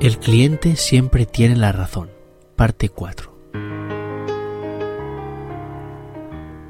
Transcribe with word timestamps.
El 0.00 0.20
cliente 0.20 0.76
siempre 0.76 1.26
tiene 1.26 1.56
la 1.56 1.72
razón. 1.72 2.08
Parte 2.54 2.88
4. 2.88 3.36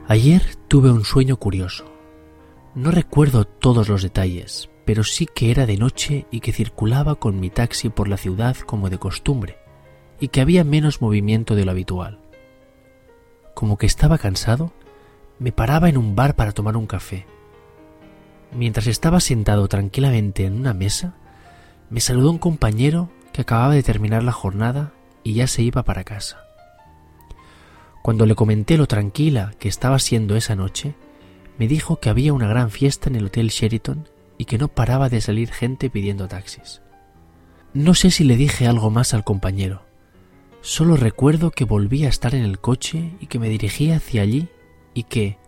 Ayer 0.09 0.43
tuve 0.67 0.91
un 0.91 1.05
sueño 1.05 1.37
curioso. 1.37 1.85
No 2.75 2.91
recuerdo 2.91 3.45
todos 3.45 3.91
los 3.91 4.03
detalles, 4.03 4.71
pero 4.87 5.05
sí 5.05 5.27
que 5.27 5.51
era 5.51 5.67
de 5.67 5.77
noche 5.77 6.27
y 6.31 6.41
que 6.41 6.55
circulaba 6.55 7.17
con 7.17 7.39
mi 7.39 7.51
taxi 7.51 7.91
por 7.91 8.09
la 8.09 8.17
ciudad 8.17 8.57
como 8.57 8.89
de 8.89 8.97
costumbre, 8.97 9.59
y 10.19 10.29
que 10.29 10.41
había 10.41 10.65
menos 10.65 11.03
movimiento 11.03 11.55
de 11.55 11.67
lo 11.67 11.73
habitual. 11.73 12.21
Como 13.53 13.77
que 13.77 13.85
estaba 13.85 14.17
cansado, 14.17 14.73
me 15.39 15.53
paraba 15.53 15.91
en 15.91 15.99
un 15.99 16.17
bar 16.17 16.35
para 16.35 16.53
tomar 16.53 16.79
un 16.79 16.87
café. 16.87 17.27
Mientras 18.53 18.87
estaba 18.87 19.21
sentado 19.21 19.69
tranquilamente 19.69 20.47
en 20.47 20.55
una 20.55 20.73
mesa, 20.73 21.19
me 21.91 22.01
saludó 22.01 22.31
un 22.31 22.39
compañero 22.39 23.11
acababa 23.43 23.75
de 23.75 23.83
terminar 23.83 24.23
la 24.23 24.33
jornada 24.33 24.93
y 25.23 25.35
ya 25.35 25.47
se 25.47 25.63
iba 25.63 25.83
para 25.83 26.05
casa. 26.05 26.45
Cuando 28.03 28.27
le 28.27 28.35
comenté 28.35 28.79
lo 28.79 28.87
tranquila 28.87 29.55
que 29.59 29.69
estaba 29.69 29.99
siendo 29.99 30.37
esa 30.37 30.57
noche, 30.57 30.95
me 31.59 31.69
dijo 31.69 32.01
que 32.01 32.09
había 32.09 32.33
una 32.33 32.49
gran 32.49 32.71
fiesta 32.71 33.11
en 33.11 33.17
el 33.17 33.27
Hotel 33.27 33.49
Sheraton 33.49 34.09
y 34.39 34.45
que 34.45 34.59
no 34.59 34.69
paraba 34.69 35.09
de 35.09 35.21
salir 35.21 35.51
gente 35.51 35.91
pidiendo 35.91 36.29
taxis. 36.29 36.81
No 37.75 37.95
sé 37.95 38.11
si 38.11 38.25
le 38.25 38.37
dije 38.37 38.67
algo 38.67 38.91
más 38.91 39.13
al 39.13 39.25
compañero. 39.25 39.83
Solo 40.61 40.97
recuerdo 40.97 41.51
que 41.51 41.65
volví 41.65 42.05
a 42.05 42.09
estar 42.09 42.35
en 42.35 42.45
el 42.45 42.61
coche 42.61 43.13
y 43.21 43.27
que 43.27 43.39
me 43.39 43.49
dirigía 43.49 43.97
hacia 43.97 44.23
allí 44.23 44.49
y 44.95 45.05
que, 45.05 45.39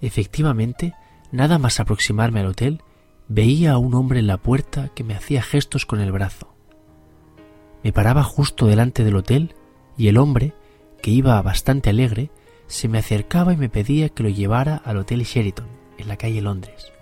efectivamente, 0.00 0.94
nada 1.32 1.58
más 1.58 1.80
aproximarme 1.80 2.40
al 2.40 2.46
hotel, 2.46 2.82
veía 3.28 3.72
a 3.72 3.78
un 3.78 3.94
hombre 3.94 4.20
en 4.20 4.26
la 4.26 4.38
puerta 4.38 4.90
que 4.94 5.04
me 5.04 5.14
hacía 5.14 5.42
gestos 5.42 5.86
con 5.86 6.00
el 6.00 6.12
brazo. 6.12 6.55
Me 7.82 7.92
paraba 7.92 8.22
justo 8.22 8.66
delante 8.66 9.04
del 9.04 9.16
hotel 9.16 9.54
y 9.96 10.08
el 10.08 10.18
hombre, 10.18 10.52
que 11.02 11.10
iba 11.10 11.40
bastante 11.42 11.90
alegre, 11.90 12.30
se 12.66 12.88
me 12.88 12.98
acercaba 12.98 13.52
y 13.52 13.56
me 13.56 13.68
pedía 13.68 14.08
que 14.08 14.22
lo 14.22 14.28
llevara 14.28 14.76
al 14.76 14.96
Hotel 14.96 15.22
Sheraton, 15.22 15.66
en 15.98 16.08
la 16.08 16.16
calle 16.16 16.42
Londres. 16.42 16.92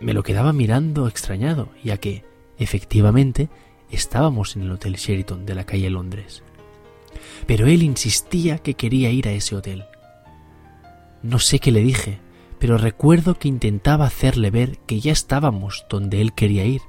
Me 0.00 0.14
lo 0.14 0.22
quedaba 0.22 0.52
mirando 0.52 1.08
extrañado, 1.08 1.70
ya 1.82 1.96
que, 1.96 2.24
efectivamente, 2.58 3.48
estábamos 3.90 4.54
en 4.56 4.62
el 4.62 4.72
Hotel 4.72 4.94
Sheraton 4.94 5.44
de 5.44 5.54
la 5.54 5.64
calle 5.64 5.90
Londres. 5.90 6.42
Pero 7.46 7.66
él 7.66 7.82
insistía 7.82 8.58
que 8.58 8.74
quería 8.74 9.10
ir 9.10 9.28
a 9.28 9.32
ese 9.32 9.56
hotel. 9.56 9.84
No 11.22 11.38
sé 11.38 11.58
qué 11.58 11.72
le 11.72 11.80
dije, 11.80 12.20
pero 12.58 12.78
recuerdo 12.78 13.34
que 13.34 13.48
intentaba 13.48 14.06
hacerle 14.06 14.50
ver 14.50 14.78
que 14.86 15.00
ya 15.00 15.12
estábamos 15.12 15.84
donde 15.88 16.20
él 16.20 16.32
quería 16.32 16.64
ir, 16.64 16.80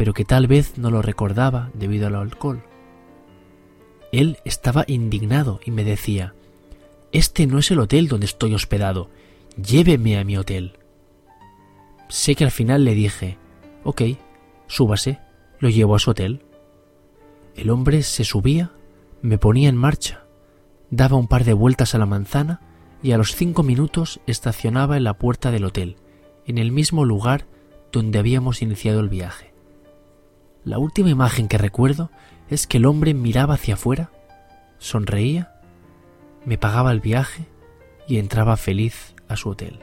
pero 0.00 0.14
que 0.14 0.24
tal 0.24 0.46
vez 0.46 0.78
no 0.78 0.90
lo 0.90 1.02
recordaba 1.02 1.68
debido 1.74 2.06
al 2.06 2.14
alcohol. 2.14 2.62
Él 4.12 4.38
estaba 4.46 4.86
indignado 4.86 5.60
y 5.62 5.72
me 5.72 5.84
decía 5.84 6.32
Este 7.12 7.46
no 7.46 7.58
es 7.58 7.70
el 7.70 7.80
hotel 7.80 8.08
donde 8.08 8.24
estoy 8.24 8.54
hospedado. 8.54 9.10
Lléveme 9.62 10.18
a 10.18 10.24
mi 10.24 10.38
hotel. 10.38 10.78
Sé 12.08 12.34
que 12.34 12.44
al 12.44 12.50
final 12.50 12.82
le 12.82 12.94
dije 12.94 13.36
Ok, 13.84 14.00
súbase, 14.68 15.18
lo 15.58 15.68
llevo 15.68 15.96
a 15.96 15.98
su 15.98 16.12
hotel. 16.12 16.46
El 17.54 17.68
hombre 17.68 18.02
se 18.02 18.24
subía, 18.24 18.72
me 19.20 19.36
ponía 19.36 19.68
en 19.68 19.76
marcha, 19.76 20.24
daba 20.88 21.18
un 21.18 21.28
par 21.28 21.44
de 21.44 21.52
vueltas 21.52 21.94
a 21.94 21.98
la 21.98 22.06
manzana 22.06 22.62
y 23.02 23.12
a 23.12 23.18
los 23.18 23.34
cinco 23.34 23.62
minutos 23.62 24.22
estacionaba 24.26 24.96
en 24.96 25.04
la 25.04 25.18
puerta 25.18 25.50
del 25.50 25.66
hotel, 25.66 25.96
en 26.46 26.56
el 26.56 26.72
mismo 26.72 27.04
lugar 27.04 27.48
donde 27.92 28.18
habíamos 28.18 28.62
iniciado 28.62 29.00
el 29.00 29.10
viaje. 29.10 29.49
La 30.64 30.78
última 30.78 31.08
imagen 31.08 31.48
que 31.48 31.56
recuerdo 31.56 32.10
es 32.50 32.66
que 32.66 32.76
el 32.76 32.84
hombre 32.84 33.14
miraba 33.14 33.54
hacia 33.54 33.74
afuera, 33.74 34.10
sonreía, 34.78 35.54
me 36.44 36.58
pagaba 36.58 36.92
el 36.92 37.00
viaje 37.00 37.46
y 38.06 38.18
entraba 38.18 38.56
feliz 38.56 39.14
a 39.28 39.36
su 39.36 39.48
hotel. 39.48 39.78